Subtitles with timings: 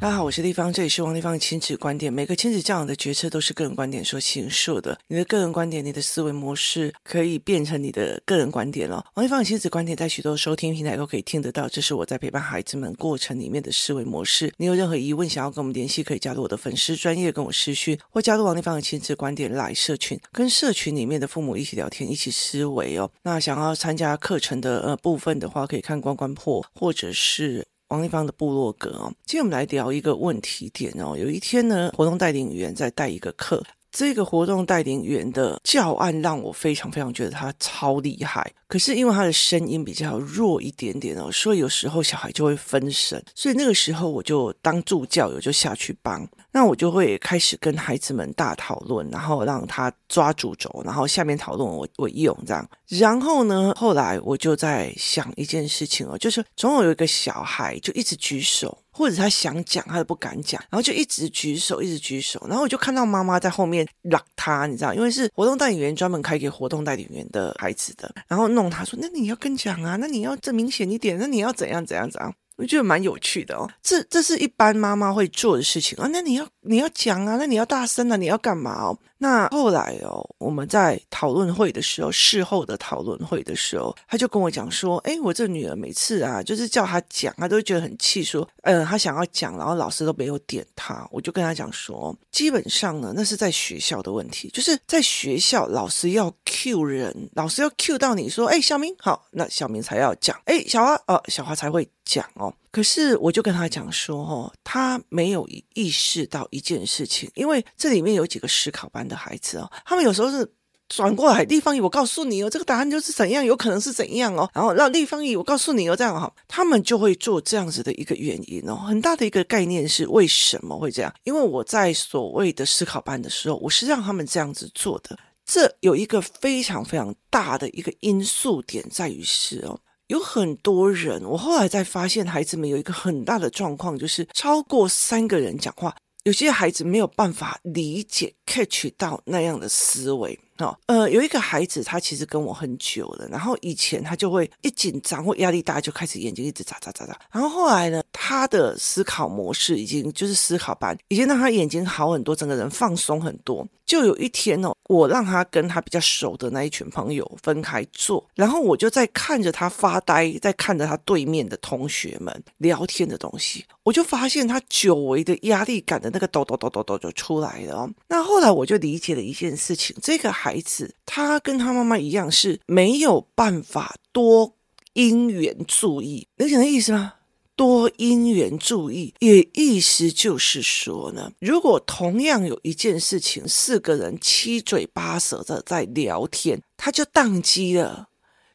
[0.00, 2.12] 大家好，我是丽芳，这里是王丽芳的亲子观点。
[2.12, 4.96] 每个亲子教养的决策都是个人观点所形塑的。
[5.08, 9.04] 你的个人观点，你的思维模式可以变成你的个人观点了。
[9.14, 11.68] 王丽芳的亲子观点在许多收听平台都可以听得到。
[11.68, 14.54] 这是我在陪伴孩子们过程里面的思维模式。
[14.58, 23.10] 你有任何疑问想要跟我们联系，可以加入我的粉丝专业跟我私讯，或加入王丽芳的亲子观点来社群，跟社群里面的父母一起聊天，一起思维哦。
[23.24, 27.66] 那想要参加课程的呃部分的话，可以看关关破，或者是。
[27.88, 31.16] 王丽芳的部落格哦，今天我们来聊一个问题点哦。
[31.16, 33.64] 有一天呢，活动带领员在带一个课，
[33.98, 38.48] 这个活动带领员的教案让我非常非常觉得他超厉害。
[38.68, 43.20] 可是因为他的声音比较弱一点点哦，所以有时候小孩就会分神。
[43.34, 46.24] 所以那个时候我就当助教，我就下去帮。
[46.52, 52.68] 那我就会开始跟孩子们大讨论，然后让他抓主轴，然后下面讨论我我用这样。
[52.86, 76.08] 然后呢，后来我就在想一件事情哦，就是总有一个小孩就一直举手，或者他想讲他都不敢讲，然后就一直举手，一直举手，然后我就看到妈妈在后面让他，你知道，因为是活动代理员专门开给活动代理员的孩子的，然后弄他说：“那你要跟讲啊，那你要这明显一点，那你要怎样怎样怎样。”我觉得蛮有趣的哦，这这是一般妈妈会做的事情啊。
[76.12, 78.98] 那你要你要讲啊，那你要大声啊，你要干嘛哦？
[79.20, 110.48] 那后来哦，我们在讨论会的时候，事后的讨论会的时候，他就跟我讲说：“哎，我这女儿每次啊，就是叫她讲，她都会觉得很气，说，嗯，她想要讲，然后老师都没有点她。”我就跟她讲说，基本上呢，那是在学校的问题，就是在学校老师要 cue 人，老师要 cue 到你说：“哎，小明好，那小明才要讲，哎，小花哦，小花才会讲哦。”可是我就跟他讲说：“哦，他没有意识到一件事情，因为这里面有几个思考班。”的孩子哦，他们有时候是
[110.88, 121.12] 转过来，丽芳姨，我告诉你哦，这个答案就是怎样，有可能是怎样哦，然后让丽芳姨，我告诉你哦，这样哈，他们就会做这样子的一个原因哦，很大的一个概念是为什么会这样？
[121.24, 135.94] 因为我在所谓的思考班的时候，我是让他们这样子做的，这有一个非常非常大的一个因素点在于是哦，有很多人，我后来才发现，孩子们有一个很大的状况，就是超过三个人讲话。
[136.24, 153.66] 有些孩子没有办法理解 catch 到那样的思维，哦，呃，有一个孩子他其实跟我很久了，然后以前他就会一紧张或压力大就开始眼睛一直眨眨眨眨，然后后来呢，他的思考模式已经就是思考班已经让他眼睛好很多，整个人放松很多。
[153.86, 167.90] 就有一天哦，我让他跟他比较熟的那一群朋友分开坐，然后我就在看着他发呆，在看着他对面的同学们聊天的东西，我就发现他久违的压力感的那个抖抖抖抖抖就出来了哦。
[168.06, 174.54] 那后来我就理解了一件事情，这个孩孩子他跟他妈妈一样是没有办法多
[174.94, 177.12] 因缘注意，能懂的意思吗？
[177.54, 188.08] 多因缘注意，也意思就是说呢，如果同样有一件事情，四个人七嘴八舌的在聊天，他就宕机了。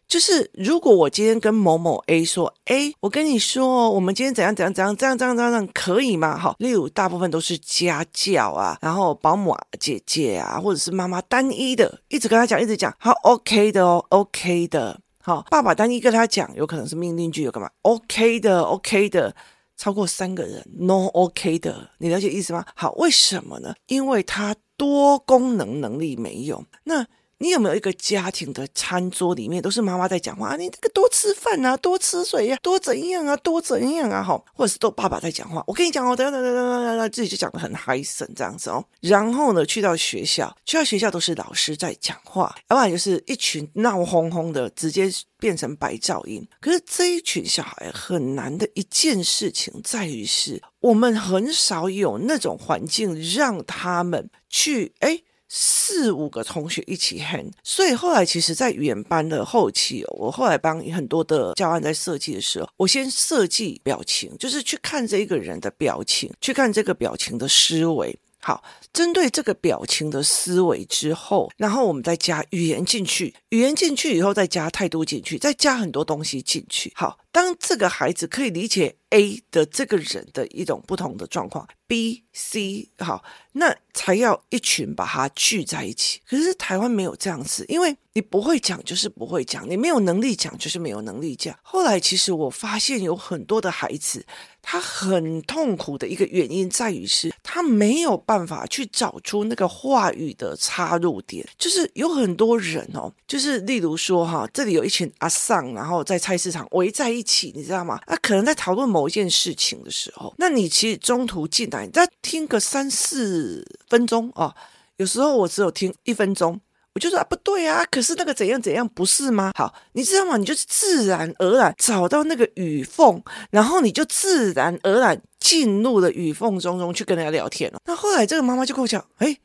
[0.08, 6.38] 就是如果我今天跟某某 A 说，哎，我跟你说，我们今天怎样怎样怎样，这样这样这样可以吗？
[6.38, 15.00] 好，例如大部分都是家教啊，然后保姆啊姐姐啊，或者是妈妈单一的，一直跟他讲，一直讲，好，OK 的哦，OK 的。
[15.20, 19.36] 好，爸爸单一跟他讲，有可能是命令句，有干嘛？OK 的，OK 的，
[19.78, 22.64] 超过三个人，No OK 的，你了解意思吗？
[22.76, 23.74] 好，为什么呢？
[23.88, 26.64] 因为他多功能能力没有。
[26.84, 27.08] 那。
[27.44, 30.56] 你有没有一个家庭的餐桌里面都是妈妈在讲话啊？
[30.56, 34.24] 你这个多吃饭啊，多吃水呀，多怎样啊，多怎样啊？
[34.24, 35.62] 哈，或者是都爸爸在讲话。
[35.68, 38.82] 我跟你讲哦，等等等等等等，自己就讲得很嗨森这样子哦。
[39.02, 46.48] 然后呢，去到学校，去到学校都是老师在讲话，要不然就是一群闹哄哄的，直接变成白噪音。
[46.62, 55.22] 可是这一群小孩很难的一件事情在于是，我们很少有那种环境让他们去哎。
[55.56, 68.18] 四五个同学一起喊，所以后来其实，在语言班的后期，我后来帮很多的教案在设计的时候，我先设计表情，就是去看这一个人的表情，去看这个表情的思维。
[68.40, 68.62] 好，
[68.92, 76.92] 针对这个表情的思维之后，然后我们再加语言进去，语言进去以后再加态度进去，再加很多东西进去。
[76.94, 83.24] 好，当这个孩子可以理解 A 的这个人的一种不同的状况，B、C，好，
[83.54, 86.20] 那才要一群把它聚在一起。
[86.28, 91.56] 可是台湾没有这样子，因为你不会讲就是不会讲，你没有能力讲就是没有能力讲。
[91.62, 94.26] 后来其实我发现有很多的孩子。
[94.66, 101.46] 他很痛苦的一个原因在于是，他没有办法去找出那个话语的插入点。
[101.58, 108.00] 就是有很多人哦，就是例如说哈，这里有一群阿桑，然后在菜市场围在一起，你知道吗？
[108.06, 114.56] 啊，可能在讨论某某件事情的时候，那你其实中途进来，你再听个三四分钟啊，
[114.96, 116.58] 有时候我只有听一分钟。
[116.96, 119.52] 我就说啊，不对啊，可是那个怎样怎样不是吗？
[119.58, 120.38] 好，你知道吗？
[120.38, 123.22] 你就是自然而然找到那个语缝，
[123.52, 127.80] 然后你就自然而然进入了语缝中中去跟人家聊天了。
[127.86, 129.38] 那后来这个妈妈就跟我讲，哎。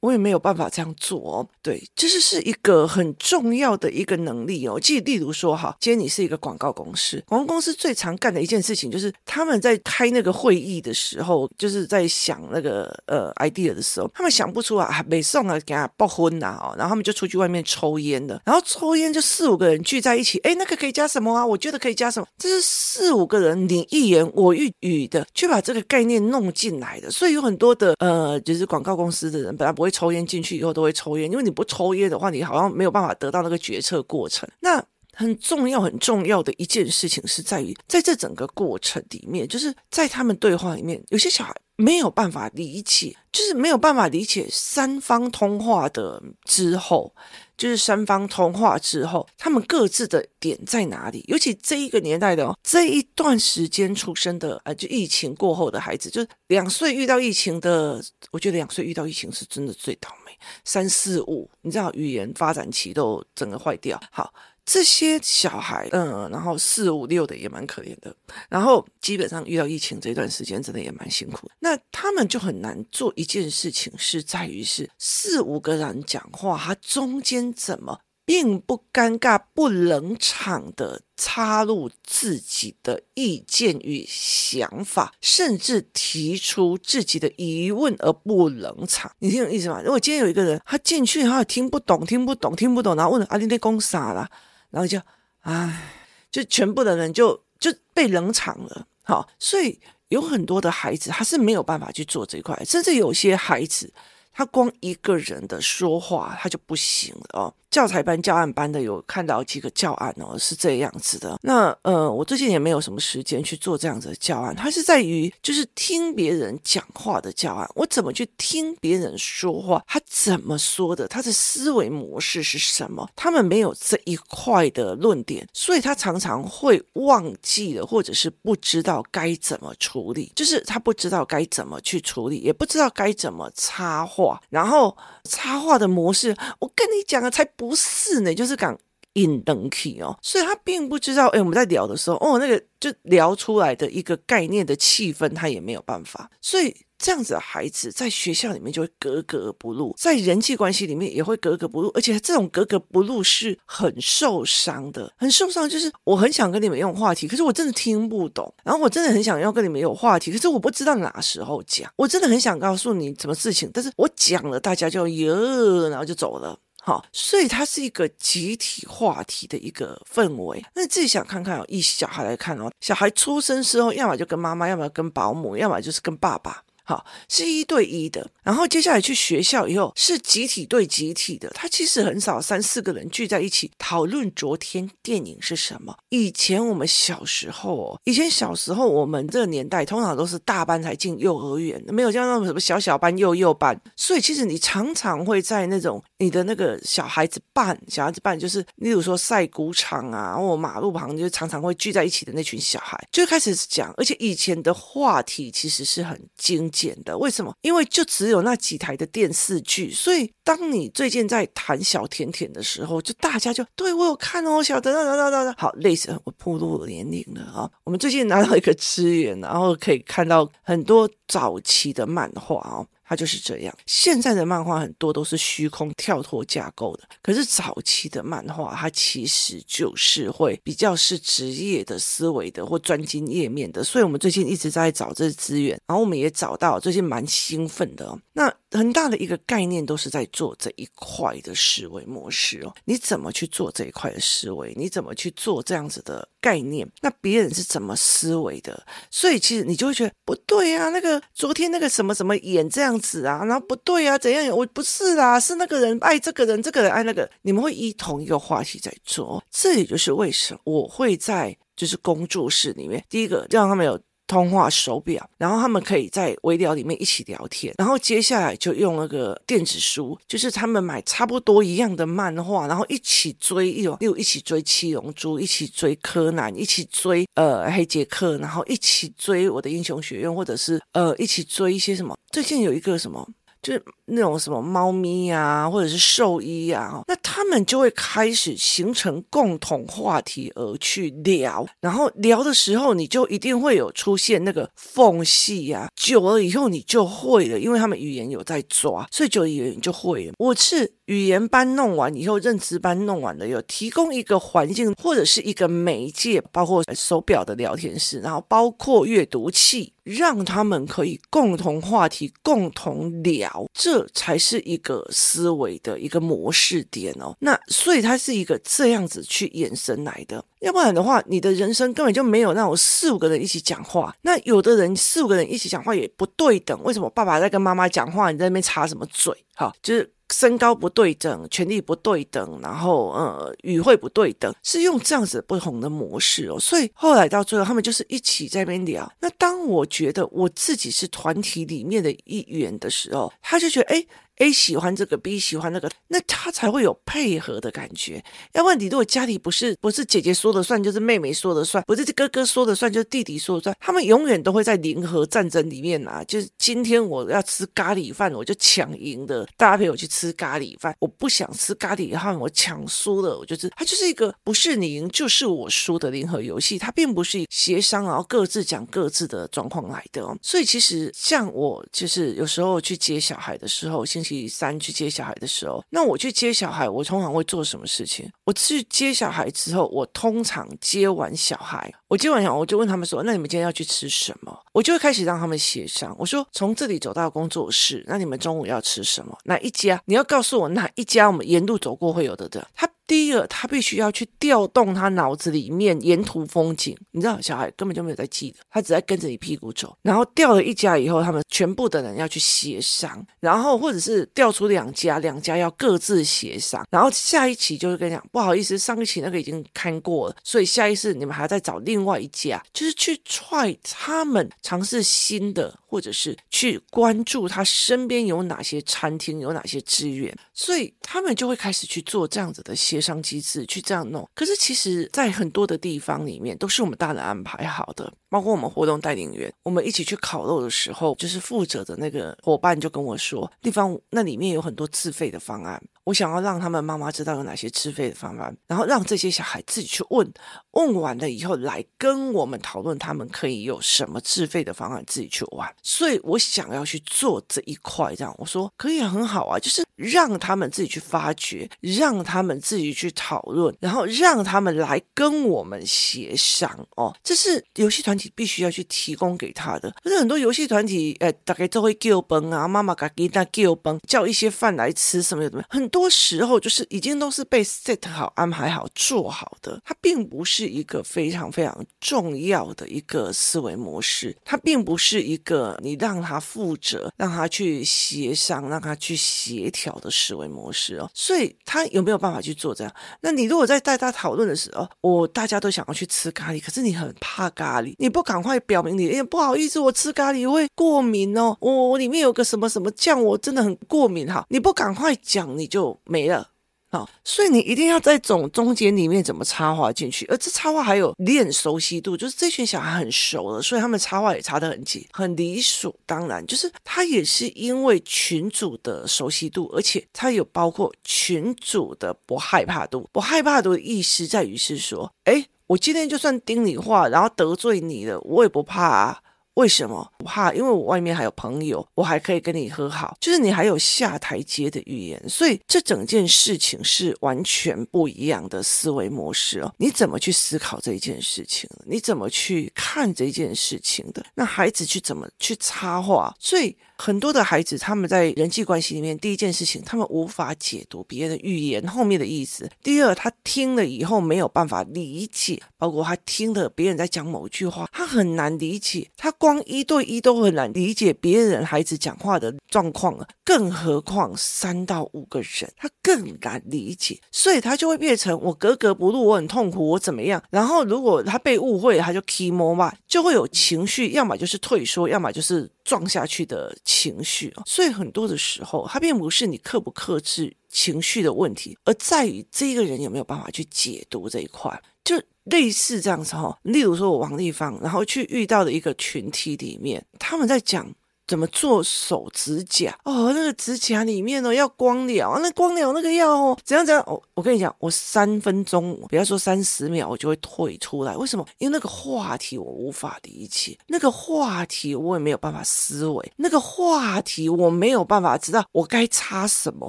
[0.00, 4.80] 我也没有办法这样做哦，对，这是是一个很重要的一个能力哦。
[4.80, 21.44] 即例如说哈，今天你是一个广告公司，广告公司最常干的一件事情就是他们在开那个会议的时候，就是在想那个呃 idea 的时候，他们想不出啊，没送啊，给他报婚呐哦，然后他们就出去外面抽烟了，然后抽烟就四五个人聚在一起，哎，那个可以加什么啊？
[21.44, 22.26] 我觉得可以加什么？
[22.38, 29.89] 这是四五个人你一言我一语的去把这个概念弄进来的，所以有很多的呃，就是广告公司的人本来不会。
[29.90, 34.48] 抽烟进去以后都会抽烟，因为你不抽烟的话，你好像没有办法得到那个决策过程。
[34.60, 34.82] 那
[35.12, 47.12] 很重要、很重要的一件事情是在于，在这整个过程里面，就是在他们对话里面，有些小孩没有办法理解，就是没有办法理解三方通话的之后，
[47.60, 51.22] 就是三方通话之后，他们各自的点在哪里？
[51.28, 60.32] 尤其这一个年代的哦，这一段时间出生的啊，就疫情过后的孩子，就是两岁遇到疫情的，我觉得两岁遇到疫情是真的最倒霉。
[60.64, 64.00] 三四五，你知道语言发展期都整个坏掉。
[64.10, 64.32] 好。
[64.72, 68.14] 这些小孩，嗯，然后四五六的也蛮可怜的，
[68.48, 71.50] 然后基本上遇到疫情这段时间，真的也蛮辛苦。
[71.58, 89.10] 那他们就很难做一件事情，是在于是四五个人讲话，他中间怎么并不尴尬、不冷场的插入自己的意见与想法，甚至提出自己的疑问而不冷场。
[89.18, 89.82] 你听懂意思吗？
[89.82, 94.30] 如果今天有一个人，他进去他也听不懂、听不懂、听不懂，然后问阿丽丽公傻了。
[94.70, 95.00] 然后就，
[95.40, 95.82] 唉，
[96.30, 103.92] 就全部的人就就被冷场了，好，所以有很多的孩子他是没有办法去做这一块，甚至有些孩子
[104.32, 107.54] 他光一个人的说话他就不行了哦。
[107.70, 111.38] 教材班、教案班的有看到几个教案哦，是这样子的。
[111.42, 117.70] 那呃，我最近也没有什么时间去做这样子的教案，它是在于就是听别人讲话的教案。
[117.76, 119.80] 我怎么去听别人说话？
[119.86, 121.06] 他怎么说的？
[121.06, 123.08] 他的思维模式是什么？
[123.14, 130.32] 他们没有这一块的论点，所以他常常会忘记了，或者是不知道该怎么处理。
[130.34, 134.40] 就是他不知道该怎么去处理，也不知道该怎么插话。
[134.48, 137.48] 然后插话的模式，我跟你讲啊，才。
[137.60, 138.74] 不是呢，就是讲
[139.12, 155.68] 引登起哦，所以他并不知道，哎，我们在聊的时候，哦，那个就聊出来的一个概念的气氛，他也没有办法，所以这样子的孩子在学校里面就会格格不入，在人际关系里面也会格格不入，而且这种格格不入是很受伤的，很受伤。
[155.68, 166.56] 就是我很想跟你们用话题，可是我真的听不懂，然后我真的很想要跟你们有话题，可是我不知道哪时候讲，我真的很想告诉你什么事情，但是我讲了，大家就哟，然后就走了。
[166.82, 170.64] 好，所以它是一个集体话题的一个氛围。
[170.74, 176.62] 那自己想看看哦，以小孩来看哦，小孩出生之后，要么就跟妈妈，要么跟保姆，要么就是跟爸爸。
[176.90, 185.96] 好，是一对一的，然后接下来去学校以后是集体对集体的，他其实很少三四个人聚在一起讨论昨天电影是什么。
[186.08, 206.68] 以前我们小时候哦，以前小时候我们这个年代通常都是大班才进幼儿园，没有像那种什么小小班、幼幼班，所以其实你常常会在那种你的那个小孩子班、小孩子班，就是例如说赛谷场啊，或马路旁，就常常会聚在一起的那群小孩，就开始讲，而且以前的话题其实是很精。
[206.80, 207.52] 简的，为什么？
[207.60, 217.70] 因为就只有那几台的电视剧，所以当你最近在谈小甜甜的时候，就大家就对我有看哦，小的，哒哒哒哒，好，类似我暴露了年龄了啊。
[217.84, 222.86] 我们最近拿到一个资源，然后可以看到很多早期的漫画哦。
[223.10, 223.76] 它就是这样。
[223.86, 233.82] 现在的漫画很多都是虚空跳脱架构的，可是早期的漫画，它其实就是会比较是职业的思维的或专精页面的。
[233.82, 238.16] 所以我们最近一直在找这资源，然后我们也找到，最近蛮兴奋的。
[238.32, 242.72] 那很大的一个概念都是在做这一块的思维模式哦。
[242.84, 244.72] 你怎么去做这一块的思维？
[244.76, 246.88] 你怎么去做这样子的概念？
[247.00, 248.86] 那别人是怎么思维的？
[249.10, 253.00] 所以其实你就会觉得不对啊，那个昨天那个什么什么演这样。
[253.00, 254.54] 子啊，然后不对啊，怎样？
[254.54, 257.28] 我不是啦，是那个人爱这个人，这个人爱那个。
[257.40, 263.98] 你们会依同一个话题在做，这也就是为什么我会在就是工作室里面，第一个让他们有
[264.30, 283.28] 通话手表，然后他们可以在微聊里面一起聊天，然后接下来就用那个电子书，就是他们买差不多一样的漫画，然后一起追，一又一起追七龙珠，一起追柯南，一起追呃黑杰克，然后一起追我的英雄学院，或者是呃一起追一些什么，最近有一个什么。
[283.62, 300.32] 就是那种什么猫咪呀、或者是兽医呀、那他们就会开始形成共同话题而去聊，然后聊的时候，你就一定会有出现那个缝隙呀、久了以后，你就会了，因为他们语言有在抓，所以久了以后你就会了。
[300.38, 309.92] 我是语言班弄完以后，认知班弄完了，有提供一个环境或者是一个媒介，包括手表的聊天室，然后包括阅读器。
[310.02, 317.36] 让他们可以共同话题，共同聊，这才是一个思维的一个模式点哦。
[317.40, 324.14] 那所以它是一个这样子去衍生来的，要不然的话，你的人生根本就没有那种四五个人一起讲话。
[324.22, 329.34] 那有的人四五个人一起讲话也不对等，为什么爸爸在跟妈妈讲话，你在那边插什么嘴？
[329.54, 330.10] 哈，就是。
[330.32, 336.58] 身高不对等，权力不对等，然后呃语汇不对等，是用这样子不同的模式哦。
[336.58, 339.12] 所以后来到最后，他们就是一起在那边聊。
[339.20, 344.06] 那当我觉得我自己是团体里面的一员的时候，他就觉得哎。
[344.40, 348.24] A 喜欢这个，B 喜欢那个，那他才会有配合的感觉。
[348.54, 356.24] 要不，你如果家里不是不是姐姐说了算，就是妹妹说了算，不是哥哥说了算，就是弟弟说了算，他们永远都会在零和战争里面啊。
[356.24, 360.96] 就是今天我要吃咖喱饭，我就抢赢的，大家陪我去吃咖喱饭。
[361.00, 370.34] 我不想吃咖喱饭，我抢输了，我就是它就是一个不是你赢就是我输的零和游戏，它并不是协商然后各自讲各自的状况来的哦。
[370.40, 374.29] 所以其实像我就是有时候去接小孩的时候，星期。
[374.30, 378.30] 第三去接小孩的时候，那我去接小孩，我通常会做什么事情？
[378.44, 386.14] 我去接小孩之后，我通常接完小孩，我接完小孩，我就问他们说：“那你们今天要去吃什么？”我就会开始让他们协商。
[386.16, 389.36] 我说：“从这里走到工作室，那你们中午要吃什么？
[389.46, 390.00] 哪一家？
[390.04, 391.26] 你要告诉我哪一家？
[391.26, 392.88] 我们沿路走过会有的的。”他。
[393.10, 396.96] 第一个，他必须要去调动他脑子里面沿途风景。
[397.10, 399.98] 你知道，小孩根本就没有在记得，他只在跟着你屁股走。
[400.02, 406.86] 然后调了一家以后，他们全部的人要去协商，然后或者是调出两家，两家要各自协商。
[406.88, 422.99] 然后下一期就是跟你讲，不好意思，上一期那个已经看过了，所以下一次你们还要再找另外一家，就是去踹他们尝试新的，或者是去关注他身边有哪些餐厅，有哪些资源，所以他们就会开始去做这样子的协。
[423.00, 428.12] 商机制去这样弄，可是其实，在很多的地方里面，都是我们大人安排好的。
[428.28, 440.28] 包括我们活动带领员，我们一起去烤肉的时候，就是负责的那个伙伴就跟我说，地方那里面有很多自费的方案，我想要让他们妈妈知道有哪些自费的方案，然后让这些小孩自己去问，
[440.72, 445.72] 问完了以后来跟我们讨论，他们可以有什么自费的方案自己去玩。
[445.82, 458.30] 所以我想要去做这一块，这样我说可以很好啊，就是让他们自己去发掘，让他们自己去讨论，然后让他们来跟我们协商哦，这是游戏团体。
[458.36, 482.94] 必须要去提供给他的，可是很多游戏团体，哎，大概都会叫崩啊，妈妈给他叫崩，叫一些饭来吃什么什么，很多多时候就是已经都是被 set 好、安排好、做好的，它并不是一个非常非常重要的一个思维模式，它并不是一个你让他负责、让他去协商、让他去协调的思维模式哦，所以他有没有办法去做这样？
[483.20, 488.10] 那你如果在带他讨论的时候，我大家都想要去吃咖喱，可是你很怕咖喱，你。
[488.10, 494.44] 不赶快表明你，哎，不好意思，我吃咖喱会过敏哦，我我里面有个什么什么酱，我真的很过敏哈。
[494.48, 496.50] 你不赶快讲，你就就没了。
[496.92, 506.44] 好，所以你一定要在总中间里面怎么插话进去，而这插话还有练熟悉度，就是这群小孩很熟了，所以他们插话也插得很紧，很理所当然。
[506.46, 513.08] 就是他也是因为群主的熟悉度，而且他有包括群主的不害怕度。
[513.12, 515.46] 不害怕度的意思在于是说，哎。
[515.70, 519.20] 我今天就算听你话，然后得罪你了，我也不怕啊。
[519.54, 520.52] 为什么不怕？
[520.52, 525.22] 因为我外面还有朋友，我还可以跟你和好，就是你还有下台阶的语言。
[525.28, 529.74] 所以这整件事情是完全不一样的思维模式哦。
[529.76, 531.68] 你怎么去思考这一件事情？
[531.84, 534.24] 你怎么去看这件事情的？
[534.34, 536.34] 那孩子去怎么去插话？
[536.38, 536.76] 所以。
[537.00, 560.42] 很多的孩子，他们在人际关系里面，第一件事情，他们无法解读别人的语言后面的意思；第二，他听了以后没有办法理解，包括他听了别人在讲某句话，他很难理解，他光一对一都很难理解别人孩子讲话的状况了，更何况三到五个人，他更难理解，所以他就会变成我格格不入，我很痛苦，我怎么样？
[560.50, 567.52] 然后如果他被误会，他就 key more 嘛，就会有情绪，要么就是退缩，要么就是撞下去的情绪。
[567.66, 574.82] 所以很多的时候，它并不是你克不克制情绪的问题，而在于这个人有没有办法去解读这一块。
[575.02, 580.92] 就类似这样子哈，例如说我王立芳，然后去遇到的一个群体里面，他们在讲
[581.30, 591.16] 怎么做手指甲哦，那个指甲里面呢要光疗，那光疗那个要哦怎样怎样哦，我跟你讲，我三分钟，不要说三十秒，我就会退出来。
[591.16, 591.46] 为什么？
[591.58, 599.88] 因为那个话题我无法理解，那个话题我也没有办法思维，那个话题我没有办法知道我该插什么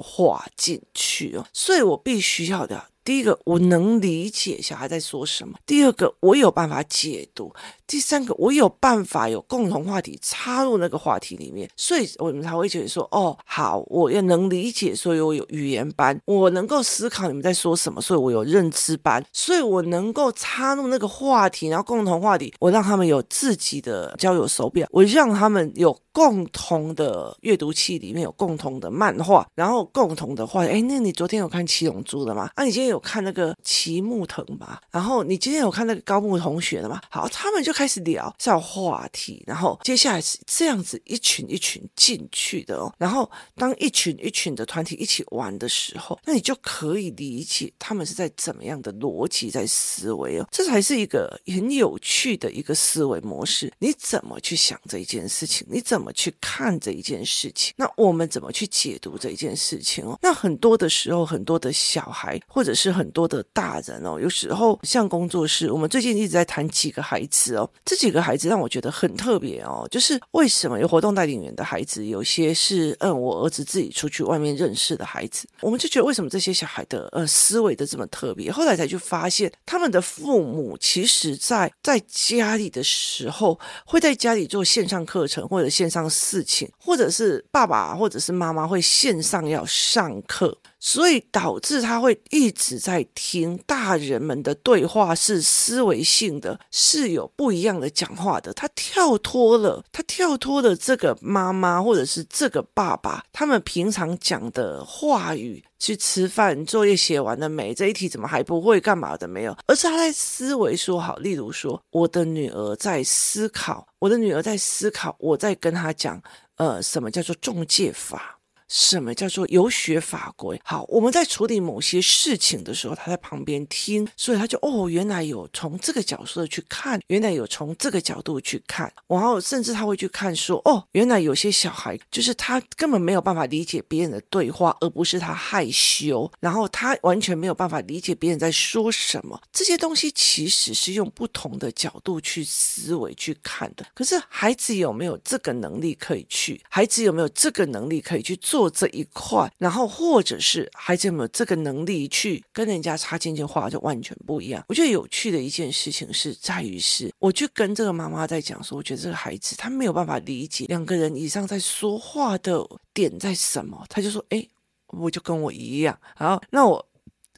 [0.00, 2.80] 话进去哦，所以我必须要的。
[3.04, 7.52] 第一个，我能理解小孩在说什么；第二个，我有办法解读；
[7.86, 32.50] 第三个，我有办法有共同话题插入那个话题里面，所以我们才会觉得说，哦，好，我也能理解，所以我有语言班，我能够思考你们在说什么，所以我有认知班，所以我能够插入那个话题，然后共同话题，我让他们有自己的交友手表，我让他们有共同的阅读器，里面有共同的漫画，然后共同的话，哎，那你昨天有看《七龙珠》的吗？
[32.54, 34.82] 啊，你今天有看那个齐木藤吧？
[34.90, 37.00] 然后你今天有看那个高木同学的吗？
[37.10, 42.92] 好，他们就开始聊这话题，然后接下来是这样子一群一群进去的哦。
[42.98, 50.46] 然后当一群一群的团体一起玩的时候，那你就可以理解他们是在怎么样的逻辑在思维哦。
[50.50, 53.72] 这才是一个很有趣的一个思维模式。
[53.78, 55.66] 你怎么去想这一件事情？
[55.70, 57.72] 你怎么怎么去看这一件事情？
[57.76, 60.18] 那我们怎么去解读这一件事情哦？
[60.20, 78.50] 那很多的时候，很多的小孩或者是很多的大人哦，有时候像工作室，我们最近一直在谈几个孩子哦，这几个孩子让我觉得很特别哦，就是为什么有活动带领员的孩子，有些是嗯，我儿子自己出去外面认识的孩子，我们就觉得为什么这些小孩的呃思维的这么特别？
[78.50, 83.56] 后来才去发现，他们的父母其实在在家里的时候，
[83.86, 90.56] 会在家里做线上课程或者线上事情，或者是爸爸或者是妈妈会线上要上课。
[90.84, 98.52] 所以导致他会一直在听大人们的对话，是思维性的，是有不一样的讲话的。
[98.52, 107.72] 他跳脱了，他跳脱了这个妈妈或者是这个爸爸他们平常讲的话语，去吃饭，作业写完了没？
[107.72, 108.80] 这一题怎么还不会？
[108.80, 109.56] 干嘛的没有？
[109.68, 116.20] 而是他在思维说好，例如说，我的女儿在思考，我的女儿在思考，我在跟他讲，
[116.56, 118.40] 呃，什么叫做中介法？
[118.72, 120.58] 什么叫做游学法规？
[120.64, 139.38] 好，我们在处理某些事情的时候，他在旁边听，所以他就哦，原来有从这个角色去看，原来有从这个角度去看，然后甚至他会去看说，哦，原来有些小孩就是他根本没有办法理解别人的对话，而不是他害羞，然后他完全没有办法理解别人在说什么。
[139.52, 143.84] 这些东西其实是用不同的角度去思维去看的。
[143.92, 146.58] 可是孩子有没有这个能力可以去？
[146.70, 148.61] 孩子有没有这个能力可以去做？
[148.62, 154.64] 做这一块，然后或者是孩子有没有这个能力去跟人家插进去话，就完全不一样。
[154.68, 164.46] 我觉得有趣的一件事情是在于是，我去跟这个妈妈在讲说，我觉得这个孩子他没有办法理解两个人以上在说话的点在什么，他就说：“哎，
[164.86, 166.86] 我就跟我一样。”然后那我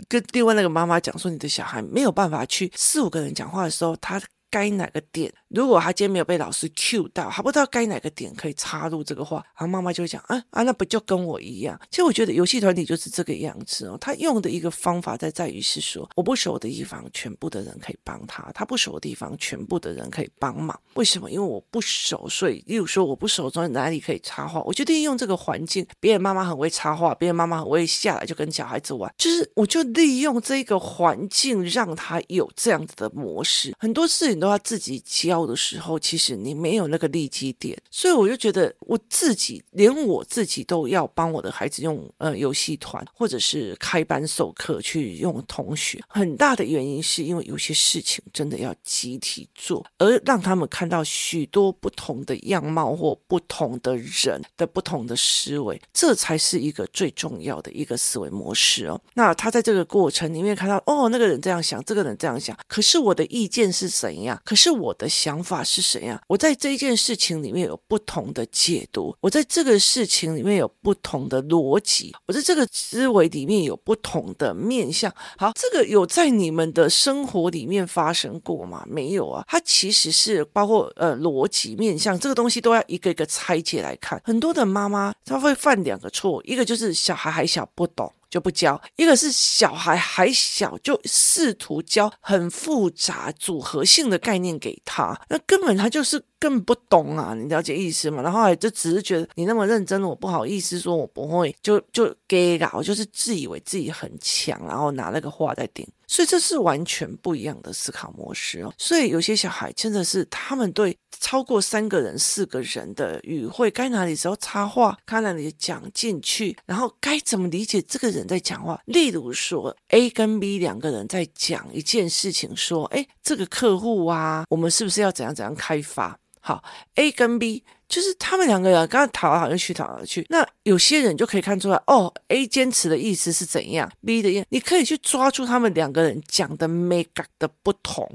[0.08, 4.20] 跟另外那个妈妈讲说，你的小孩没有办法去四五个人讲话的时候，他
[4.54, 5.32] 该哪个点？
[5.48, 11.76] 如果他今天没有被老师 cue 到，他不知道该哪个点可以插入这个话，然后妈妈就会讲啊啊，那不就跟我一样？
[11.90, 13.98] 其实我觉得游戏团体就是这个样子哦。
[14.00, 20.78] 他用的一个方法在在于是说，我不熟的地方，全部的人可以帮他；他不熟的地方，全部的人可以帮忙。
[20.94, 21.28] 为什么？
[21.28, 24.62] 因为我不熟，所以例如说我不熟，在哪里可以插话？
[24.62, 33.74] 我就利用这个环境，别人妈妈很会插话，别人妈妈很会下来就跟小孩子玩，就是我就利用这个环境，让他有这样子的模式。
[33.78, 35.44] 很多事情都要自己教。
[35.44, 59.00] 的时候，其实你没有那个利基点，所以我就觉得我自己连我自己都要帮我的孩子用呃游戏团或者是开班授课去用同学，很大的原因是因为有些事情真的要集体做，而让他们看到许多不同的样貌或不同的人的不同的思维，这才是一个最重要的一个思维模式哦。
[59.14, 64.33] 那他在这个过程里面看到哦，那个人这样想，这个人这样想，可是我的意见是怎样？
[64.44, 66.20] 可是我的想法是怎样？
[66.26, 75.12] 我在这件事情里面有不同的解读，我在这个事情里面有不同的逻辑，我在这个思维里面有不同的面向。
[75.36, 78.84] 好，这个有在你们的生活里面发生过吗？
[78.88, 84.20] 没有啊，它其实是包括呃逻辑面向这个东西都要一个一个拆解来看。
[84.24, 88.12] 很多的妈妈她会犯两个错，一个就是小孩还小不懂。
[88.34, 98.20] 就不教，一个是小孩还小，就试图教很复杂组合性的概念给他，那根本他就是更不懂啊，你了解意思吗？
[98.24, 105.86] 然后还就只是觉得你那么认真，我不好意思说我不会，就就给搞，就是自以为自己很强，然后拿那个话在顶。
[106.06, 108.72] 所以这是完全不一样的思考模式哦。
[108.78, 118.80] 所以有些小孩真的是他们对超过三个人、四个人的语汇，该哪里时候插话，该哪里讲进去，然后该怎么理解这个人在讲话。
[118.86, 126.62] 例如说，A 跟 B 两个人在讲一件事情，说：“哎，这个客户啊，我们是不是要怎样怎样开发？”好
[126.96, 127.64] ，A 跟 B。
[127.86, 130.26] 就是他们两个人刚刚讨来讨去，讨好去。
[130.30, 138.10] 那有些人就可以看出来，哦，A 坚持的意思是怎样，B 的意，你可以去抓住他们两个人讲的美感的不同。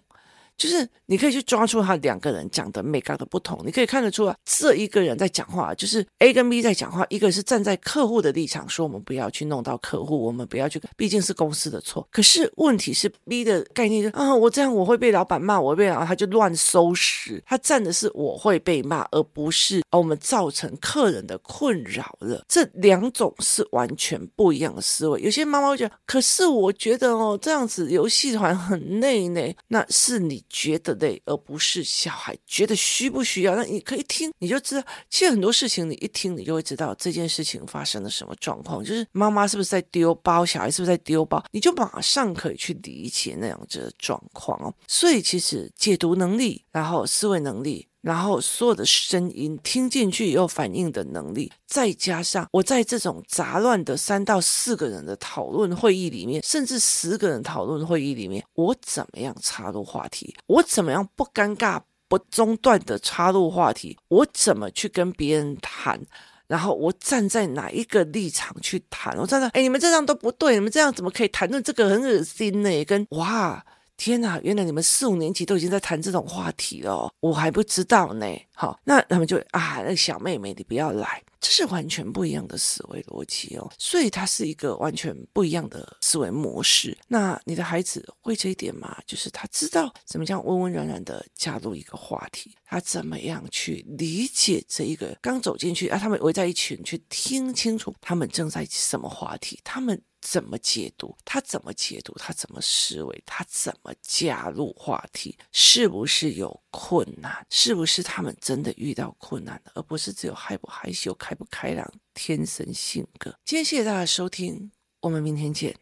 [0.60, 12.06] 就是你可以去抓住他两个人讲的每个的不同，你可以看得出来，这一个人在讲话，就是 A 跟 B 在讲话，一个是站在客户的立场说我们不要去弄到客户，我们不要去，毕竟是公司的错。
[12.12, 22.44] 可是问题是 B 的概念就啊，我这样我会被老板骂，我会被然后他就乱收拾，他站的是我会被骂，而不是我们造成客人的困扰了。
[22.50, 25.22] 这两种是完全不一样的思维。
[25.22, 30.44] 有些妈妈会觉得，可是我觉得哦，这样子游戏团很累呢，那是你。
[30.50, 33.56] 觉得累，而不是小孩觉得需不需要。
[33.56, 38.84] 那你可以听，你就知道，其实很多事情你一听，你就会知道这件事情发生了什么状况。
[38.84, 44.74] 就是妈妈是不是在丢包，小孩是不是在丢包，你就马上可以去理解那样子的状况哦。
[44.88, 47.88] 所以其实解读能力，然后思维能力。
[48.02, 60.34] 然后所有的声音听进去以后反应的能力，再加上我在这种杂乱的三到四个人的讨论会议里面，甚至十个人讨论会议里面，我怎么样插入话题？
[60.48, 63.98] 我怎么样不尴尬、不中断的插入话题？
[64.08, 66.00] 我怎么去跟别人谈？
[66.48, 69.18] 然后我站在哪一个立场去谈？
[69.18, 72.86] 我站在哎，你们这样都不对，你们这样怎么可以谈论这个很恶心呢？
[72.86, 73.64] 跟哇。
[74.00, 78.26] 天哪，原来你们四五年级都已经在谈这种话题了，我还不知道呢。
[78.54, 86.98] 好，那他们就啊，那个小妹妹你不要来，这是完全不一样的思维逻辑哦，所以它是一个完全不一样的思维模式。
[87.10, 88.98] 那你的孩子会这一点吗？
[89.06, 100.02] 就是他知道怎么样温温软软的加入一个话题，他怎么样去理解这一个刚走进去啊，他们围在一起去听清楚他们正在什么话题，他们。
[100.22, 101.16] 怎么解读？
[101.24, 102.14] 他怎么解读？
[102.20, 103.24] 他怎么思维？
[103.26, 105.38] 他怎么加入话题？
[105.54, 107.34] 是不是有困难？
[107.50, 113.34] 是不是他们真的遇到困难了，而不是只有害不害羞、开不开朗、天生性格？
[113.46, 115.74] 今天谢谢大家收听，我们明天见。